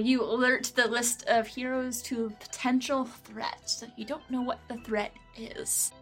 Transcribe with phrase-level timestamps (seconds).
[0.00, 3.84] So you alert the list of heroes to a potential threat.
[3.96, 5.92] You don't know what the threat is.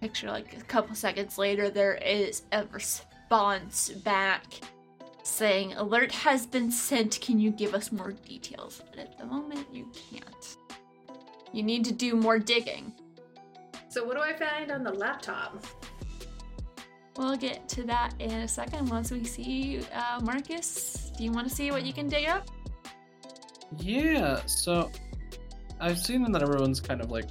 [0.00, 4.44] Picture like a couple seconds later, there is a response back
[5.24, 7.20] saying, Alert has been sent.
[7.20, 8.80] Can you give us more details?
[8.88, 10.56] But at the moment, you can't.
[11.52, 12.92] You need to do more digging.
[13.88, 15.64] So what do I find on the laptop?
[17.16, 21.10] We'll get to that in a second once we see uh, Marcus.
[21.18, 22.48] Do you want to see what you can dig up?
[23.78, 24.90] Yeah, so
[25.80, 27.26] I've seen that everyone's kind of like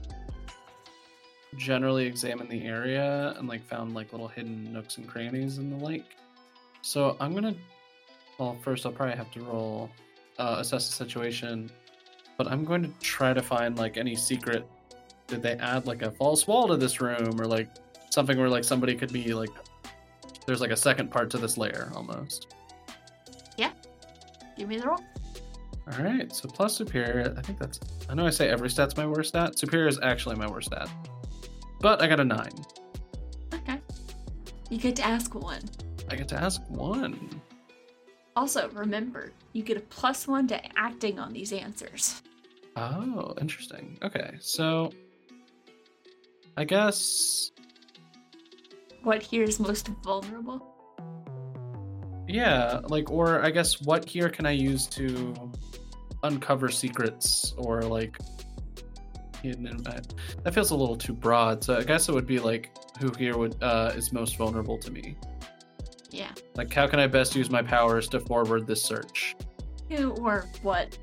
[1.58, 5.84] generally examined the area and like found like little hidden nooks and crannies and the
[5.84, 6.06] like.
[6.82, 7.56] So I'm gonna
[8.38, 9.90] well first I'll probably have to roll
[10.40, 11.70] uh, assess the situation,
[12.38, 14.66] but I'm going to try to find like any secret.
[15.28, 17.70] Did they add like a false wall to this room or like
[18.10, 19.50] something where like somebody could be like
[20.46, 22.54] there's like a second part to this layer almost.
[23.58, 23.72] Yeah.
[24.58, 25.00] Give me the roll.
[25.88, 27.34] All right, so plus superior.
[27.38, 27.80] I think that's.
[28.10, 29.58] I know I say every stat's my worst stat.
[29.58, 30.90] Superior is actually my worst stat,
[31.80, 32.52] but I got a nine.
[33.54, 33.80] Okay.
[34.70, 35.62] You get to ask one.
[36.10, 37.42] I get to ask one.
[38.36, 42.22] Also, remember, you get a plus one to acting on these answers.
[42.78, 43.98] Oh, interesting.
[44.04, 44.92] Okay, so
[46.56, 47.52] I guess
[49.04, 50.68] What here is most vulnerable?
[52.28, 55.34] yeah, like or I guess what here can I use to
[56.24, 58.18] uncover secrets or like
[59.42, 59.78] hidden?
[60.44, 61.64] That feels a little too broad.
[61.64, 64.92] So I guess it would be like who here would uh, is most vulnerable to
[64.92, 65.16] me.
[66.10, 66.32] Yeah.
[66.56, 69.36] Like how can I best use my powers to forward this search?
[69.90, 70.98] Who or what?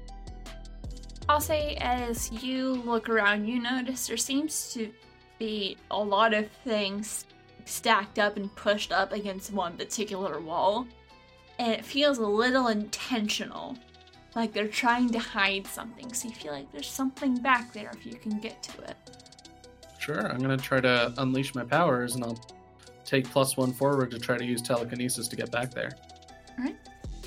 [1.29, 4.91] I'll say as you look around, you notice there seems to
[5.39, 7.27] be a lot of things
[7.67, 10.87] stacked up and pushed up against one particular wall.
[11.59, 13.77] And it feels a little intentional.
[14.39, 16.13] Like they're trying to hide something.
[16.13, 18.97] So you feel like there's something back there if you can get to it.
[19.99, 22.39] Sure, I'm gonna try to unleash my powers, and I'll
[23.05, 25.91] take plus one forward to try to use telekinesis to get back there.
[26.57, 26.77] All right,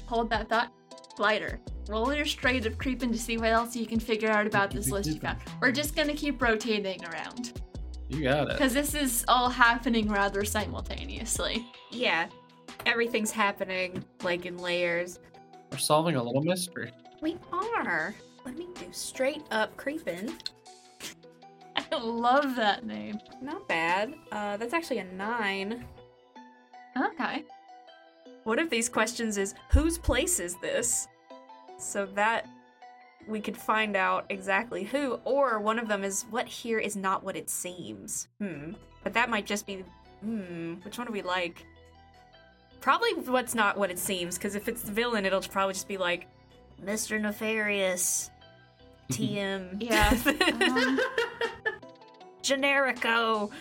[0.05, 0.72] hold that thought.
[1.17, 1.59] Glider.
[1.89, 4.89] Roll your straight up creeping to see what else you can figure out about this
[4.89, 5.39] list you found.
[5.59, 7.61] We're just gonna keep rotating around.
[8.07, 8.53] You got it.
[8.53, 11.66] Because this is all happening rather simultaneously.
[11.89, 12.29] Yeah.
[12.85, 15.19] Everything's happening like in layers.
[15.73, 16.91] We're solving a little mystery.
[17.21, 18.15] We are.
[18.45, 20.35] Let me do straight up creeping.
[21.75, 23.19] I love that name.
[23.41, 24.15] Not bad.
[24.31, 25.85] Uh, that's actually a nine.
[26.97, 27.43] Okay.
[28.43, 31.07] One of these questions is whose place is this?
[31.77, 32.47] So that
[33.27, 37.23] we could find out exactly who, or one of them is what here is not
[37.23, 38.27] what it seems.
[38.39, 38.73] Hmm.
[39.03, 39.83] But that might just be.
[40.21, 40.75] Hmm.
[40.83, 41.65] Which one do we like?
[42.79, 45.97] Probably what's not what it seems, because if it's the villain, it'll probably just be
[45.97, 46.27] like
[46.83, 47.19] Mr.
[47.19, 48.29] Nefarious.
[49.11, 49.81] TM.
[49.81, 50.17] Yeah.
[50.71, 50.99] Um,
[52.43, 53.51] Generico.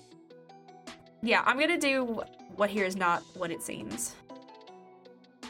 [1.23, 2.23] Yeah, I'm gonna do
[2.57, 4.15] what here is not what it seems.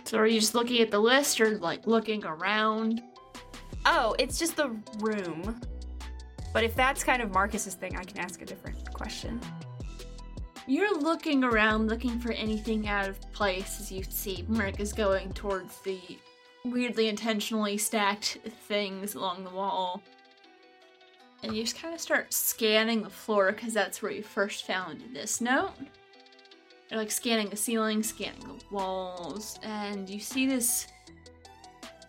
[0.05, 3.03] so are you just looking at the list or like looking around?
[3.87, 5.61] Oh, it's just the room.
[6.53, 9.41] But if that's kind of Marcus's thing, I can ask a different question.
[10.67, 15.33] You're looking around looking for anything out of place as you see Merc is going
[15.33, 15.99] towards the
[16.65, 18.39] weirdly intentionally stacked
[18.69, 20.03] things along the wall.
[21.43, 25.03] And you just kind of start scanning the floor because that's where you first found
[25.15, 25.73] this note.
[26.91, 30.89] You're like scanning the ceiling, scanning the walls, and you see this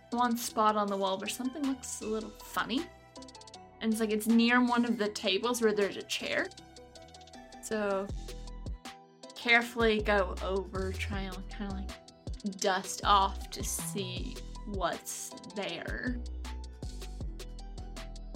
[0.09, 2.81] one spot on the wall where something looks a little funny.
[3.79, 6.47] And it's like it's near one of the tables where there's a chair.
[7.63, 8.05] So
[9.35, 11.89] carefully go over, try and kind of like
[12.59, 14.35] dust off to see
[14.65, 16.17] what's there.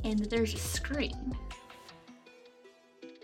[0.03, 1.35] And there's a screen.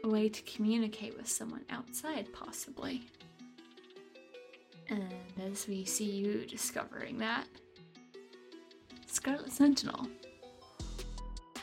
[0.03, 3.03] A way to communicate with someone outside, possibly.
[4.89, 5.13] And
[5.51, 7.45] as we see you discovering that,
[9.05, 10.07] Scarlet Sentinel.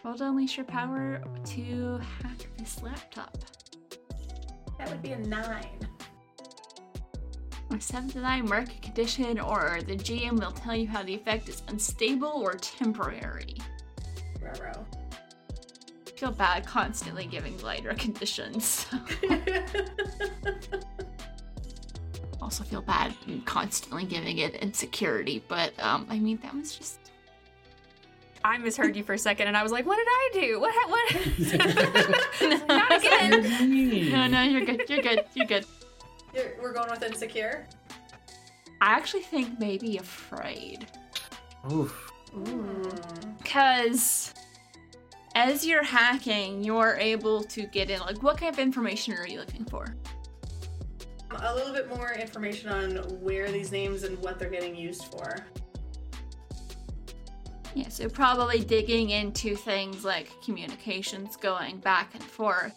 [0.05, 3.37] Roll to unleash your power to hack this laptop.
[4.79, 5.88] That would be a nine.
[7.71, 11.49] Or 7 to 9 market condition, or the GM will tell you how the effect
[11.51, 13.57] is unstable or temporary.
[14.41, 14.87] Raro.
[16.17, 18.87] feel bad constantly giving glider conditions.
[22.41, 26.99] also feel bad constantly giving it insecurity, but um, I mean that was just
[28.43, 30.61] I misheard you for a second, and I was like, "What did I do?
[30.61, 30.73] What?
[30.75, 32.69] ha- What?
[32.69, 35.67] Not again." no, no, you're good, you're good, you're good.
[36.39, 37.67] You're, we're going with insecure.
[38.81, 40.87] I actually think maybe afraid.
[41.73, 42.13] Oof.
[42.33, 42.83] Hmm.
[43.39, 44.33] Because
[45.35, 48.01] as you're hacking, you're able to get in.
[48.01, 49.97] Like, what kind of information are you looking for?
[51.31, 55.05] Um, a little bit more information on where these names and what they're getting used
[55.05, 55.35] for.
[57.75, 62.75] Yeah, so probably digging into things like communications going back and forth.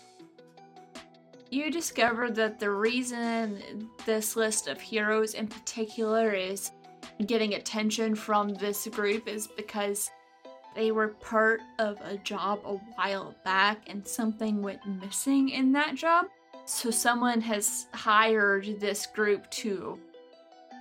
[1.52, 6.72] You discovered that the reason this list of heroes in particular is
[7.26, 10.10] getting attention from this group is because
[10.76, 15.96] they were part of a job a while back and something went missing in that
[15.96, 16.28] job.
[16.64, 20.00] So someone has hired this group to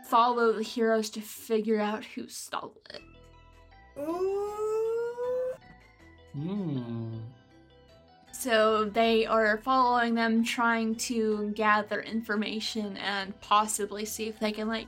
[0.04, 3.02] follow the heroes to figure out who stole it.
[3.98, 5.52] Ooh.
[6.32, 7.19] Hmm.
[8.40, 14.66] So they are following them, trying to gather information and possibly see if they can,
[14.66, 14.86] like,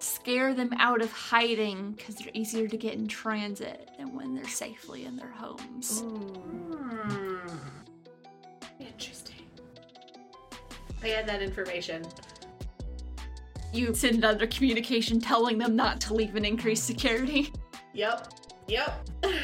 [0.00, 4.46] scare them out of hiding because they're easier to get in transit than when they're
[4.46, 6.02] safely in their homes.
[6.02, 7.38] Hmm.
[8.78, 9.46] Interesting.
[11.02, 12.04] I had that information.
[13.72, 17.50] You send another communication telling them not to leave and increase security.
[17.94, 18.28] Yep.
[18.68, 19.08] Yep.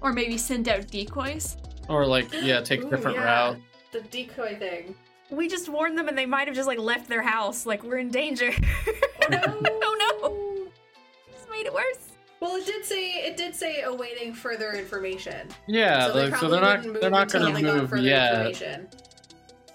[0.00, 1.56] Or maybe send out decoys.
[1.88, 3.24] Or like, yeah, take a Ooh, different yeah.
[3.24, 3.58] route.
[3.92, 4.94] The decoy thing.
[5.30, 7.66] We just warned them and they might have just like left their house.
[7.66, 8.52] Like we're in danger.
[8.56, 9.40] Oh no!
[9.82, 11.32] oh no!
[11.32, 12.08] Just made it worse.
[12.40, 15.48] Well, it did say it did say awaiting further information.
[15.66, 18.46] Yeah, so they, like, so they're not move they're not gonna move further yet.
[18.46, 18.88] information.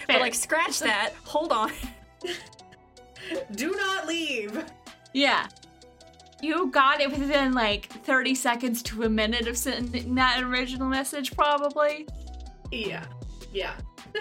[0.07, 1.11] But like scratch that.
[1.25, 1.71] Hold on.
[3.55, 4.63] Do not leave.
[5.13, 5.47] Yeah.
[6.43, 11.33] You got it within like 30 seconds to a minute of sending that original message,
[11.37, 12.05] probably.
[12.69, 13.05] Yeah.
[13.53, 13.75] Yeah.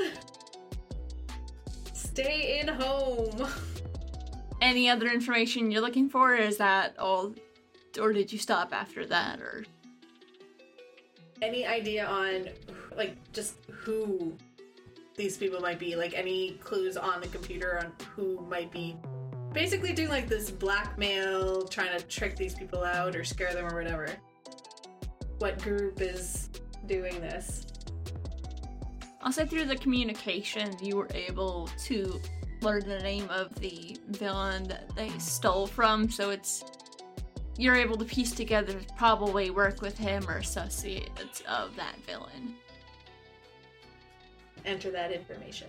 [1.92, 3.48] Stay in home.
[4.60, 6.36] Any other information you're looking for?
[6.36, 7.34] Is that all?
[8.00, 9.40] Or did you stop after that?
[9.40, 9.64] Or
[11.42, 12.50] Any idea on
[12.96, 14.38] like just who
[15.16, 15.96] these people might be?
[15.96, 18.96] Like any clues on the computer on who might be
[19.52, 23.74] basically doing like this blackmail, trying to trick these people out or scare them or
[23.74, 24.08] whatever.
[25.38, 26.48] What group is
[26.86, 27.66] doing this?
[29.22, 32.20] I'll say through the communication, you were able to
[32.60, 36.08] learn the name of the villain that they stole from.
[36.10, 36.64] So it's
[37.58, 42.54] you're able to piece together probably work with him or associates of that villain.
[44.64, 45.68] Enter that information.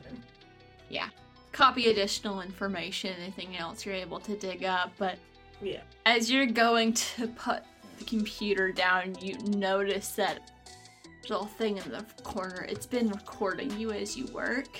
[1.53, 5.17] Copy additional information, anything else you're able to dig up, but
[5.61, 5.81] Yeah.
[6.05, 7.63] as you're going to put
[7.99, 10.51] the computer down, you notice that
[11.29, 12.65] little thing in the corner.
[12.67, 14.79] It's been recording you as you work,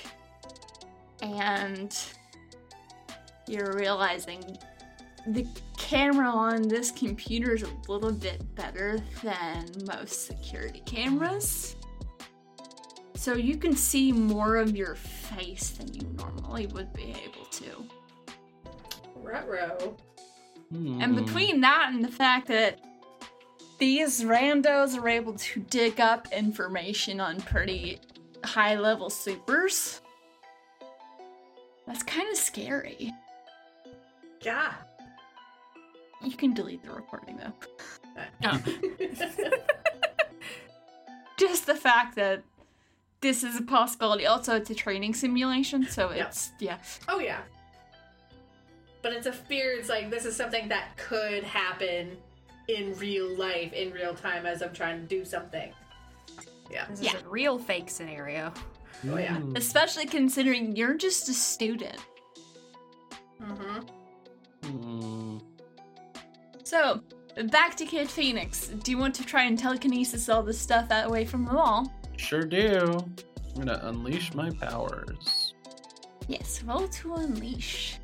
[1.22, 1.96] and
[3.46, 4.58] you're realizing
[5.28, 5.46] the
[5.78, 11.76] camera on this computer is a little bit better than most security cameras.
[13.24, 17.86] So you can see more of your face than you normally would be able to.
[19.16, 19.96] Retro.
[20.70, 21.00] Hmm.
[21.00, 22.80] And between that and the fact that
[23.78, 27.98] these randos are able to dig up information on pretty
[28.44, 30.02] high level supers,
[31.86, 33.10] that's kind of scary.
[34.42, 34.74] Yeah.
[36.22, 37.54] You can delete the recording though.
[38.44, 38.62] Oh.
[41.38, 42.44] Just the fact that
[43.24, 44.26] this is a possibility.
[44.26, 46.76] Also, it's a training simulation, so it's, yeah.
[47.08, 47.40] oh yeah.
[49.00, 49.72] But it's a fear.
[49.72, 52.18] It's like this is something that could happen
[52.68, 55.72] in real life, in real time, as I'm trying to do something.
[56.70, 56.84] Yeah.
[56.90, 57.16] This Yeah.
[57.16, 58.52] is a real fake scenario.
[59.08, 59.36] Oh, yeah.
[59.36, 59.56] Hmm.
[59.56, 61.98] Especially considering you're just a student.
[63.40, 64.68] Mm-hmm.
[64.68, 65.38] Hmm.
[66.62, 67.00] So,
[67.50, 68.68] back to Kid Phoenix.
[68.68, 71.90] Do you want to try and telekinesis all this stuff out away from the wall?
[72.16, 72.98] Sure do.
[73.54, 75.54] I'm gonna unleash my powers.
[76.28, 77.98] Yes, roll to unleash.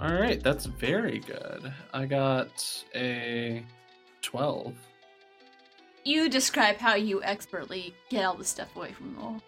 [0.00, 1.72] All right, that's very good.
[1.92, 3.64] I got a
[4.22, 4.74] 12.
[6.04, 9.42] You describe how you expertly get all the stuff away from the wall.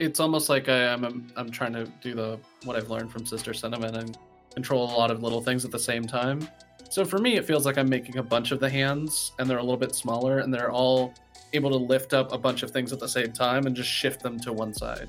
[0.00, 3.54] It's almost like I, I'm I'm trying to do the what I've learned from Sister
[3.54, 4.18] Cinnamon and
[4.54, 6.48] control a lot of little things at the same time.
[6.90, 9.58] So for me, it feels like I'm making a bunch of the hands, and they're
[9.58, 11.14] a little bit smaller, and they're all
[11.52, 14.22] able to lift up a bunch of things at the same time and just shift
[14.22, 15.08] them to one side.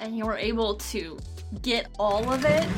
[0.00, 1.18] And you're able to
[1.62, 2.68] get all of it,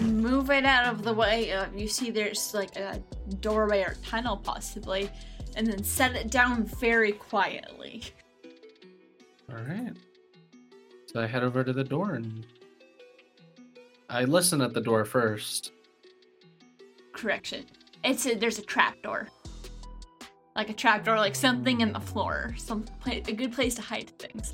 [0.00, 1.52] move it out of the way.
[1.52, 3.02] Uh, you see there's like a
[3.40, 5.10] doorway or tunnel possibly,
[5.56, 8.02] and then set it down very quietly.
[9.50, 9.92] All right.
[11.06, 12.46] So I head over to the door and
[14.08, 15.72] I listen at the door first.
[17.12, 17.64] correction.
[18.04, 19.28] It's a, there's a trapdoor.
[20.60, 22.54] Like a trapdoor, like something in the floor.
[22.58, 24.52] Some pla- a good place to hide things.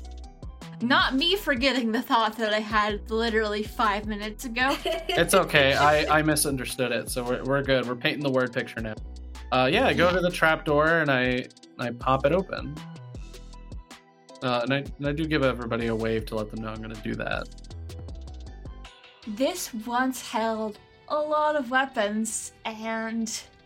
[0.79, 4.73] Not me forgetting the thought that I had literally five minutes ago.
[5.09, 5.73] It's okay.
[5.73, 7.85] I, I misunderstood it, so we're, we're good.
[7.85, 8.95] We're painting the word picture now.
[9.51, 11.47] Uh, yeah, I go to the trap door and I
[11.77, 12.73] I pop it open.
[14.41, 16.81] Uh, and I, and I do give everybody a wave to let them know I'm
[16.81, 17.49] going to do that.
[19.27, 23.56] This once held a lot of weapons and a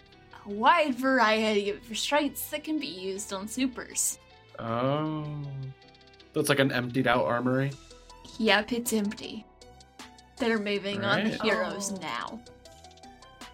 [0.45, 4.19] wide variety of restraints that can be used on supers.
[4.59, 5.23] Oh.
[6.33, 7.71] So it's like an emptied out armory.
[8.39, 9.45] Yep, it's empty.
[10.37, 11.99] They're moving on the heroes Oh.
[12.01, 12.41] now.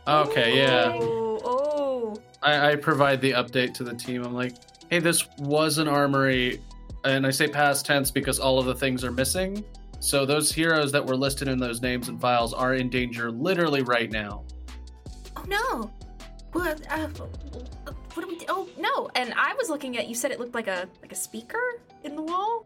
[0.07, 0.91] Okay, yeah.
[0.93, 2.21] Oh, oh.
[2.41, 4.23] I, I provide the update to the team.
[4.23, 4.53] I'm like,
[4.89, 6.61] hey, this was an armory.
[7.03, 9.65] And I say past tense because all of the things are missing.
[9.99, 13.81] So those heroes that were listed in those names and files are in danger literally
[13.81, 14.43] right now.
[15.35, 15.91] Oh no.
[16.57, 16.81] What?
[16.89, 17.07] Uh,
[18.15, 18.39] what do we?
[18.39, 18.45] Do?
[18.49, 19.09] Oh no!
[19.13, 20.07] And I was looking at.
[20.07, 22.65] You said it looked like a like a speaker in the wall.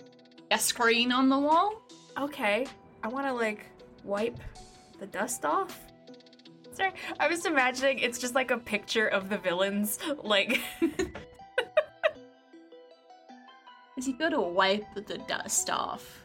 [0.50, 1.82] A screen on the wall?
[2.18, 2.66] Okay.
[3.04, 3.66] I want to like
[4.06, 4.40] wipe
[4.98, 5.78] the dust off.
[6.72, 10.62] Sorry, I was imagining it's just like a picture of the villains, like.
[13.98, 16.22] As you go to wipe the dust off,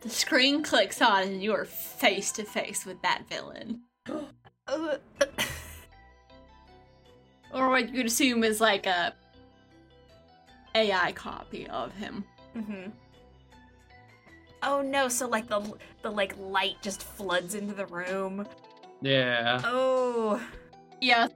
[0.00, 3.82] the screen clicks on and you are face to face with that villain.
[4.66, 4.96] Uh,
[7.54, 9.14] Or what you'd assume is like a
[10.74, 12.24] AI copy of him.
[12.52, 12.90] hmm
[14.62, 15.08] Oh no!
[15.08, 15.60] So like the
[16.02, 18.46] the like light just floods into the room.
[19.02, 19.60] Yeah.
[19.62, 20.40] Oh.
[21.00, 21.28] Yeah.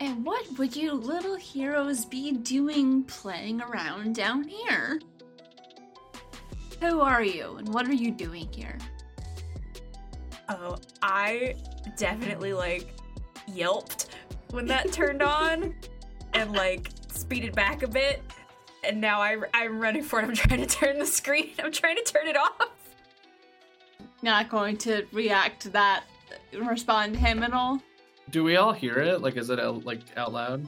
[0.00, 5.00] And what would you little heroes be doing playing around down here?
[6.80, 8.78] Who are you and what are you doing here?
[10.48, 11.54] Oh, I
[11.96, 12.88] definitely like
[13.46, 14.09] yelped
[14.50, 15.74] when that turned on
[16.34, 18.22] and like speeded back a bit.
[18.82, 20.24] And now I, I'm running for it.
[20.24, 21.50] I'm trying to turn the screen.
[21.62, 22.70] I'm trying to turn it off.
[24.22, 26.04] Not going to react to that,
[26.52, 27.80] respond to him at all?
[28.30, 29.22] Do we all hear it?
[29.22, 30.66] Like, is it out, like out loud?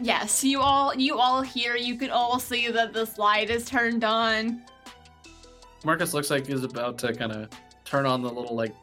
[0.00, 4.02] Yes, you all you all hear, you can all see that this light is turned
[4.02, 4.62] on.
[5.84, 7.48] Marcus looks like he's about to kind of
[7.84, 8.74] turn on the little like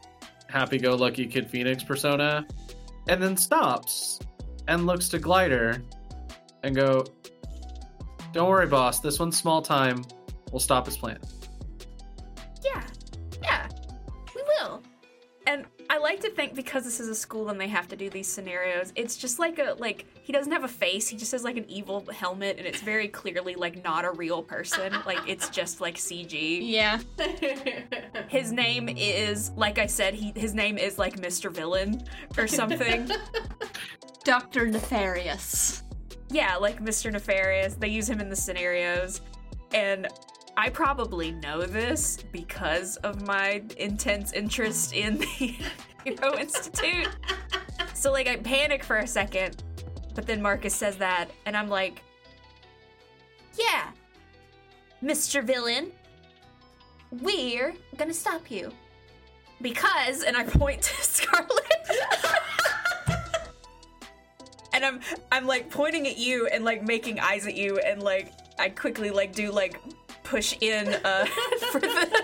[0.46, 2.46] happy-go-lucky Kid Phoenix persona,
[3.08, 4.20] and then stops
[4.68, 5.82] and looks to Glider
[6.62, 7.04] and go,
[8.32, 9.00] "Don't worry, boss.
[9.00, 10.04] This one's small time.
[10.50, 11.18] We'll stop his plan."
[15.92, 18.26] I like to think because this is a school and they have to do these
[18.26, 21.06] scenarios, it's just like a like he doesn't have a face.
[21.06, 24.42] He just has like an evil helmet, and it's very clearly like not a real
[24.42, 24.90] person.
[25.06, 26.60] like it's just like CG.
[26.62, 26.98] Yeah.
[28.28, 31.52] His name is, like I said, he his name is like Mr.
[31.52, 32.02] Villain
[32.38, 33.10] or something.
[34.24, 34.68] Dr.
[34.68, 35.82] Nefarious.
[36.30, 37.12] yeah, like Mr.
[37.12, 37.74] Nefarious.
[37.74, 39.20] They use him in the scenarios.
[39.74, 40.08] And
[40.56, 45.26] I probably know this because of my intense interest in the
[46.04, 47.08] Hero Institute.
[47.94, 49.62] So like I panic for a second,
[50.14, 52.02] but then Marcus says that, and I'm like,
[53.56, 53.88] Yeah,
[55.02, 55.42] Mr.
[55.42, 55.90] Villain,
[57.10, 58.70] we're gonna stop you.
[59.60, 61.48] Because, and I point to Scarlet.
[64.72, 68.32] and I'm I'm like pointing at you and like making eyes at you and like
[68.58, 69.80] I quickly like do like
[70.24, 71.24] push in uh
[71.72, 72.22] for the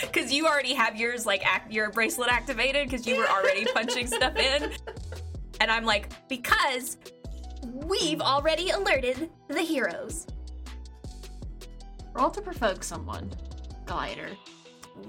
[0.02, 4.06] because you already have yours like act your bracelet activated because you were already punching
[4.06, 4.72] stuff in
[5.60, 6.96] and I'm like because
[7.64, 10.26] we've already alerted the heroes.
[12.14, 13.30] Roll to provoke someone.
[13.86, 14.28] Glider.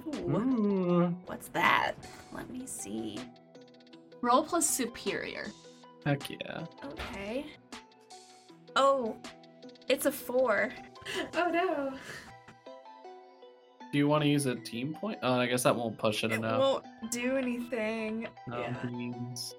[0.08, 1.94] Ooh, Ooh, what's that?
[2.32, 3.20] Let me see.
[4.22, 5.48] Roll plus superior.
[6.06, 6.66] heck yeah!
[6.86, 7.46] Okay.
[8.76, 9.18] Oh,
[9.90, 10.72] it's a four.
[11.36, 11.94] oh no.
[13.92, 15.20] Do you want to use a team point?
[15.22, 16.38] Oh, I guess that won't push it enough.
[16.38, 16.60] It enough.
[16.60, 18.28] won't do anything.
[18.48, 18.76] No, Yeah.
[18.86, 19.54] beans.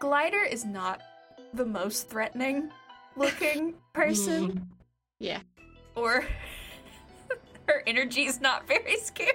[0.00, 1.02] Glider is not
[1.52, 2.70] the most threatening
[3.16, 4.64] looking person, mm-hmm.
[5.18, 5.40] Yeah.
[5.94, 6.24] or
[7.68, 9.34] her energy is not very scary.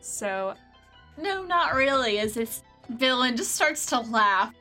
[0.00, 0.54] So,
[1.20, 4.54] No, not really, as this villain just starts to laugh.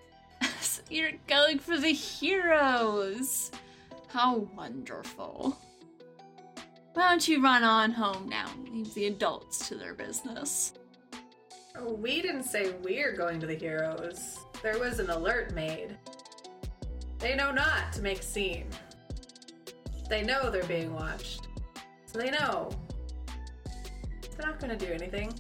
[0.60, 3.52] So You're going for the heroes.
[4.18, 5.56] How wonderful.
[6.96, 10.74] Why don't you run on home now and leave the adults to their business?
[11.76, 14.40] Oh, We didn't say we're going to the heroes.
[14.64, 16.00] There was an alert made.
[17.20, 18.66] They know not to make scene.
[20.10, 21.48] They know they're being watched.
[22.08, 22.72] So they know.
[24.36, 25.32] They're not gonna do anything.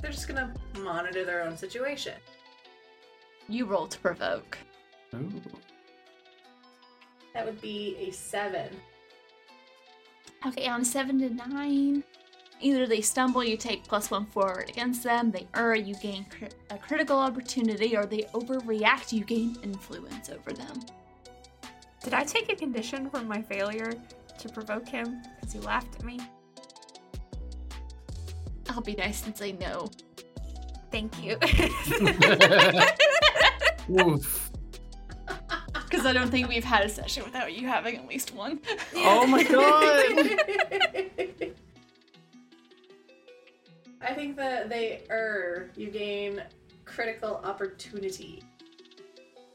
[0.00, 2.14] They're just gonna monitor their own situation.
[3.48, 4.58] You roll to provoke.
[5.12, 5.42] Ooh.
[7.34, 8.68] That would be a seven.
[10.46, 12.02] Okay, on seven to nine,
[12.60, 15.30] either they stumble, you take plus one forward against them.
[15.30, 20.52] They err, you gain cri- a critical opportunity, or they overreact, you gain influence over
[20.52, 20.80] them.
[22.02, 23.92] Did I take a condition from my failure
[24.38, 26.18] to provoke him because he laughed at me?
[28.68, 29.88] I'll be nice and say no.
[30.90, 31.36] Thank you.
[34.00, 34.51] Oof.
[36.02, 38.58] Because I don't think we've had a session without you having at least one.
[38.96, 39.60] Oh my god!
[44.00, 45.70] I think that they err.
[45.76, 46.42] You gain
[46.84, 48.42] critical opportunity.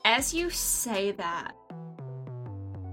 [0.05, 1.53] As you say that,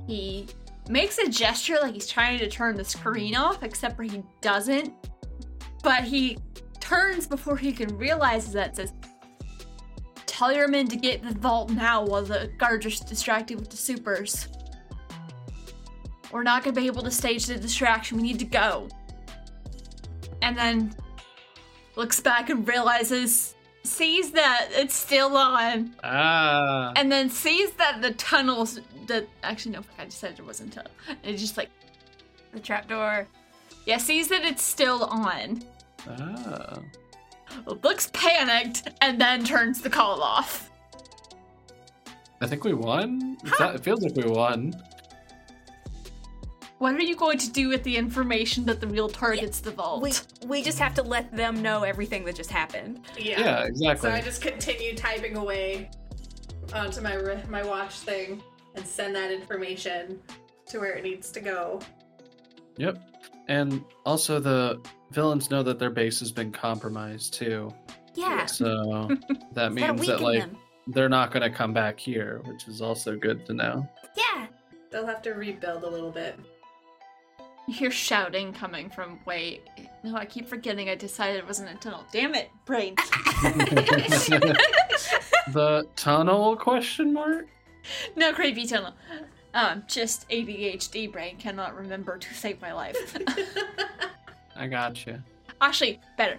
[0.09, 0.49] he
[0.89, 4.93] makes a gesture like he's trying to turn the screen off, except for he doesn't.
[5.85, 6.39] But he
[6.81, 8.93] turns before he can realize that says,
[10.37, 13.77] Tell your men to get the vault now while the guards are distracted with the
[13.77, 14.49] supers.
[16.33, 18.17] We're not gonna be able to stage the distraction.
[18.17, 18.89] We need to go.
[20.43, 20.93] And then
[21.95, 26.93] looks back and realizes, sees that it's still on, Ah.
[26.97, 30.91] and then sees that the tunnels the actually no I just said it wasn't tunnel.
[31.09, 31.71] And it's just like
[32.53, 33.29] the trapdoor.
[33.87, 35.63] yeah, sees that it's still on.
[36.09, 36.79] Ah.
[37.83, 40.71] Looks panicked and then turns the call off.
[42.41, 43.37] I think we won.
[43.45, 44.75] It's not- it feels like we won.
[46.79, 50.03] What are you going to do with the information that the real target's the vault?
[50.03, 50.13] We
[50.47, 53.01] we just have to let them know everything that just happened.
[53.17, 53.41] Yeah.
[53.41, 54.11] Yeah, exactly.
[54.11, 55.89] So I just continue typing away
[56.75, 57.17] onto my
[57.49, 58.43] my watch thing
[58.75, 60.21] and send that information
[60.67, 61.81] to where it needs to go.
[62.77, 62.99] Yep.
[63.49, 64.81] And also the
[65.11, 67.73] villains know that their base has been compromised too.
[68.15, 68.47] Yeah.
[68.47, 69.11] So
[69.53, 70.57] that means that weaken like them.
[70.89, 73.89] they're not gonna come back here, which is also good to know.
[74.17, 74.47] Yeah.
[74.91, 76.39] They'll have to rebuild a little bit.
[77.67, 79.63] You hear shouting coming from wait.
[80.03, 82.05] No, I keep forgetting I decided it wasn't a tunnel.
[82.13, 82.95] Damn it, brain.
[85.53, 87.49] the tunnel question mark?
[88.17, 88.93] no creepy tunnel.
[89.55, 93.17] Um, just ADHD brain cannot remember to save my life.
[94.57, 95.23] I got you.
[95.61, 96.39] Actually, better.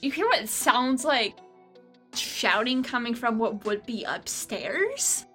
[0.00, 1.36] You hear what it sounds like
[2.14, 5.26] shouting coming from what would be upstairs?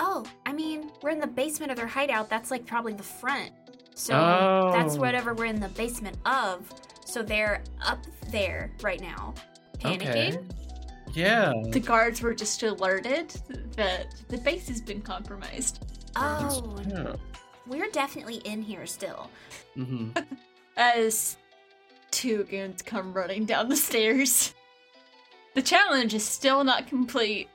[0.00, 2.28] Oh, I mean, we're in the basement of their hideout.
[2.28, 3.52] That's like probably the front.
[3.94, 4.70] So Oh.
[4.72, 6.68] that's whatever we're in the basement of.
[7.04, 9.34] So they're up there right now,
[9.78, 10.36] panicking.
[10.36, 10.38] Okay.
[11.14, 11.52] Yeah.
[11.70, 13.30] The guards were just alerted
[13.76, 15.84] that the base has been compromised.
[16.16, 17.14] Oh, yeah.
[17.66, 19.30] we're definitely in here still.
[19.74, 20.10] hmm
[20.76, 21.36] As
[22.10, 24.54] two goons come running down the stairs.
[25.54, 27.48] The challenge is still not complete.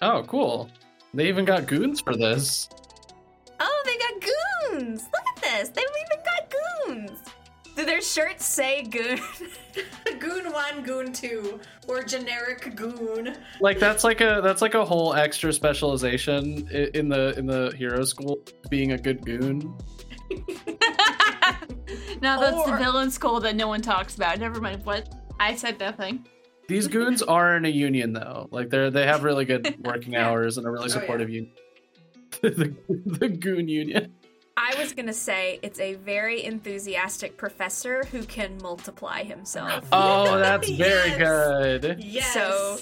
[0.00, 0.70] Oh, cool.
[1.12, 2.68] They even got goons for this.
[3.60, 4.30] Oh, they got
[4.70, 5.02] goons!
[5.12, 5.68] Look at this.
[5.70, 6.54] They've even got
[6.86, 7.20] goons.
[7.78, 9.20] Do their shirts say goon?
[10.18, 13.36] goon one, goon two, or generic goon.
[13.60, 18.04] Like that's like a that's like a whole extra specialization in the in the hero
[18.04, 19.78] school being a good goon.
[22.20, 24.40] now that's the villain school that no one talks about.
[24.40, 24.84] Never mind.
[24.84, 25.14] What?
[25.38, 26.26] I said nothing.
[26.66, 28.48] These goons are in a union though.
[28.50, 30.28] Like they're they have really good working Yeah.
[30.28, 31.00] hours and a really Oh, yeah.
[31.00, 31.52] supportive union.
[32.42, 32.74] the,
[33.06, 34.14] the goon union.
[34.60, 39.84] I was gonna say it's a very enthusiastic professor who can multiply himself.
[39.92, 41.18] Oh, that's very Yes.
[41.18, 41.96] good.
[42.04, 42.34] Yes.
[42.34, 42.78] So-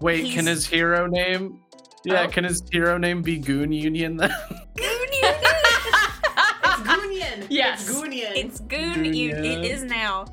[0.00, 1.60] Wait, can his hero name?
[2.04, 2.28] Yeah, Oh.
[2.28, 4.30] can his hero name be Goon Union then?
[4.76, 5.34] Goon Union!
[6.64, 7.46] it's Goonian.
[7.48, 7.88] Yes.
[7.88, 8.32] It's Goonian.
[8.36, 9.44] it's Goon Union.
[9.44, 10.26] It is now.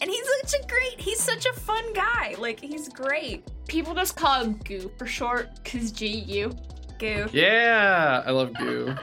[0.00, 2.34] And he's such a great, he's such a fun guy.
[2.38, 3.44] Like, he's great.
[3.68, 6.52] People just call him Goo for short, cause G U.
[6.98, 7.26] Goo.
[7.32, 8.94] yeah, I love Goo.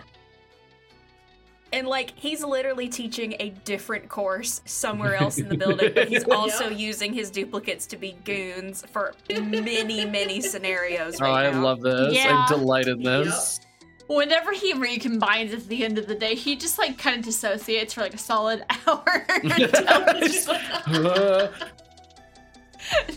[1.74, 6.24] And like he's literally teaching a different course somewhere else in the building, but he's
[6.26, 6.78] also Yeah.
[6.78, 11.64] using his duplicates to be goons for many, many scenarios Oh, right I now.
[11.64, 12.16] love this.
[12.16, 12.46] Yeah.
[12.48, 13.60] I delight in this.
[14.08, 17.94] Whenever he recombines at the end of the day, he just like kind of dissociates
[17.94, 19.26] for like a solid hour.
[19.44, 21.50] until he's just like- I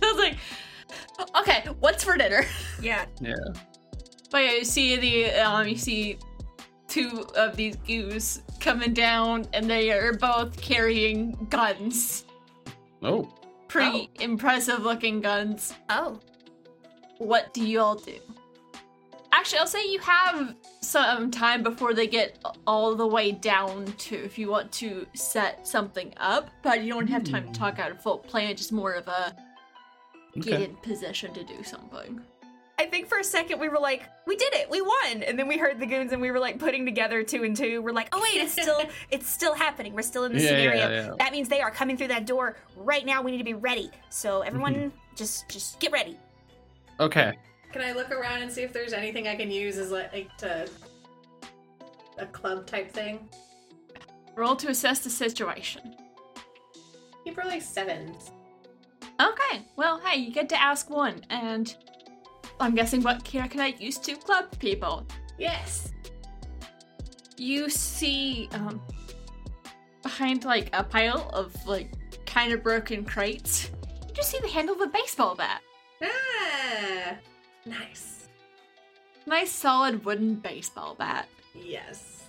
[0.02, 0.36] was like,
[1.40, 2.44] okay, what's for dinner?
[2.82, 3.04] Yeah.
[3.20, 3.34] yeah.
[4.32, 6.18] But yeah, you see the um, you see
[6.90, 12.24] two of these goos coming down, and they are both carrying guns.
[13.03, 13.33] Oh.
[13.68, 14.22] Pretty oh.
[14.22, 15.72] impressive looking guns.
[15.88, 16.20] Oh.
[17.18, 18.18] What do you all do?
[19.33, 24.16] Actually, I'll say you have some time before they get all the way down to
[24.16, 27.53] if you want to set something up, but you don't have time to hmm.
[27.53, 29.35] talk out a full plan, just more of a
[30.40, 32.20] get in position to do something.
[32.80, 35.46] I think for a second we were like, we did it, we won, and then
[35.46, 37.82] we heard the goons and we were like putting together two and two.
[37.82, 39.92] We're like, oh wait, it's still it's still happening.
[39.92, 40.90] We're still in this Yeah, yeah, scenario.
[41.10, 41.14] yeah.
[41.18, 43.20] That means they are coming through that door right now.
[43.20, 43.90] We need to be ready.
[44.08, 44.88] So everyone, Mm-hmm.
[45.14, 46.16] just just get ready.
[46.98, 47.36] Okay.
[47.70, 50.34] Can I look around and see if there's anything I can use as like, like
[50.38, 50.66] to
[52.16, 53.28] a club type thing?
[54.36, 55.94] Roll to assess the situation.
[57.24, 58.30] Keep rolling sevens.
[59.20, 61.76] Okay, well, hey, you get to ask one, and
[62.60, 63.24] I'm guessing what
[63.60, 65.06] I use to club people?
[65.38, 65.92] Yes.
[67.38, 68.82] You see, um,
[70.02, 71.90] behind like a pile of like
[72.26, 73.70] kind of broken crates,
[74.06, 75.62] you just see the handle of a baseball bat.
[76.02, 77.16] Ah,
[77.64, 78.28] nice.
[79.26, 81.28] Nice solid wooden baseball bat.
[81.54, 82.24] Yes.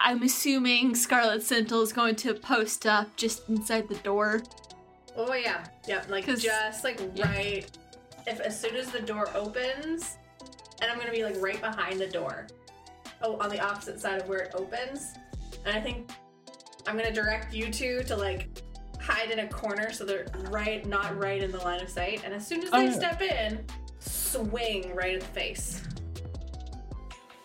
[0.00, 4.42] I'm assuming Scarlet Sentinel is going to post up just inside the door.
[5.16, 6.10] Oh yeah, yep.
[6.10, 7.32] like just like yeah.
[7.32, 7.78] right.
[8.26, 10.16] If as soon as the door opens,
[10.82, 12.46] and I'm gonna be like right behind the door.
[13.22, 15.14] Oh, on the opposite side of where it opens,
[15.64, 16.10] and I think
[16.86, 18.48] I'm gonna direct you two to like
[19.00, 22.22] hide in a corner so they're right, not right in the line of sight.
[22.24, 22.92] And as soon as Oh, they yeah.
[22.92, 23.64] step in,
[24.00, 25.82] swing right at the face.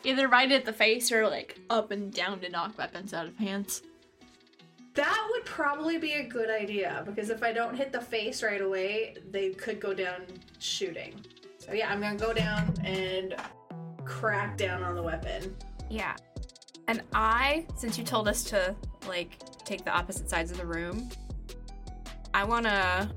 [0.04, 3.38] Either right at the face or like up and down to knock weapons out of
[3.38, 3.84] hands.
[4.94, 8.62] That would probably be a good idea because if I don't hit the face right
[8.62, 10.24] away, they could go down
[10.60, 11.24] shooting.
[11.60, 13.36] So yeah, I'm gonna go down and
[14.04, 15.56] crack down on the weapon.
[15.90, 16.16] Yeah.
[16.88, 18.76] And I, since you told us to
[19.08, 21.10] like take the opposite sides of the room,
[22.34, 23.10] I wanna.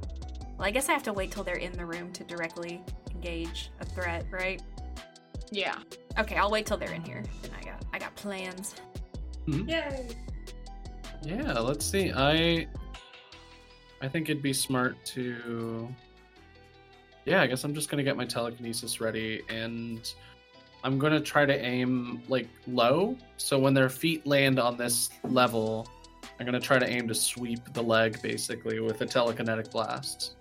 [0.56, 3.70] Well, I guess I have to wait till they're in the room to directly engage
[3.80, 4.62] a threat, right?
[5.50, 5.76] Yeah.
[6.18, 7.24] Okay, I'll wait till they're in here.
[7.42, 8.76] Then I got I got plans.
[9.48, 9.68] Mm-hmm.
[9.68, 10.08] Yay!
[11.24, 12.12] Yeah, let's see.
[12.14, 12.66] I
[14.02, 15.88] I think it'd be smart to
[17.24, 20.12] Yeah, I guess I'm just gonna get my telekinesis ready and
[20.82, 23.16] I'm gonna try to aim like low.
[23.38, 25.88] So when their feet land on this level,
[26.38, 30.34] I'm gonna try to aim to sweep the leg basically with a telekinetic blast.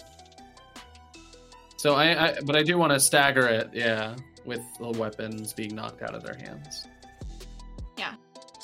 [1.78, 4.16] So I, I but I do want to stagger it, yeah,
[4.46, 6.88] with the weapons being knocked out of their hands.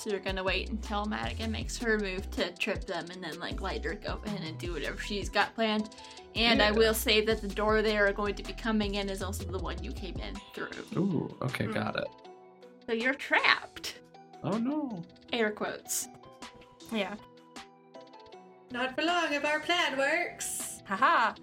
[0.10, 3.62] So you're gonna wait until Madigan makes her move to trip them and then like
[3.62, 5.92] let her go in and do whatever she's got planned.
[6.34, 9.22] And I will say that the door they are going to be coming in is
[9.22, 10.70] also the one you came in through.
[10.98, 11.74] Ooh, okay, Hmm.
[11.74, 12.08] got it.
[12.88, 14.00] So you're trapped.
[14.44, 15.04] Oh no.
[15.32, 16.08] Air quotes.
[16.92, 17.14] Yeah.
[18.72, 20.82] Not for long if our plan works.
[20.88, 21.36] Haha.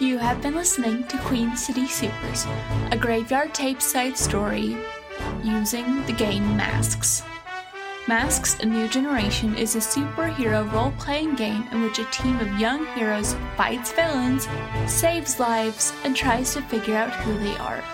[0.00, 2.46] You have been listening to Queen City Supers,
[2.90, 4.74] a graveyard tape side story
[5.44, 7.22] using the game Masks.
[8.08, 12.58] Masks A New Generation is a superhero role playing game in which a team of
[12.58, 14.48] young heroes fights villains,
[14.86, 17.84] saves lives, and tries to figure out who they are.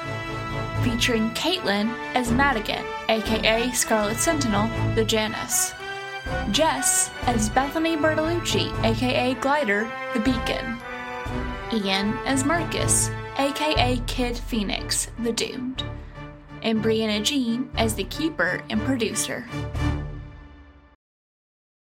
[0.84, 5.74] Featuring Caitlin as Madigan, aka Scarlet Sentinel, the Janus.
[6.52, 10.78] Jess as Bethany Bertolucci, aka Glider, the Beacon.
[11.72, 15.82] Ian as Marcus, aka Kid Phoenix, the Doomed,
[16.62, 19.44] and Brianna Jean as the Keeper and Producer.